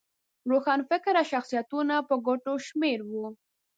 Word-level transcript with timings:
روښانفکره 0.51 1.21
شخصیتونه 1.31 1.95
په 2.07 2.15
ګوتو 2.25 2.53
شمېر 2.67 2.99
وو. 3.09 3.25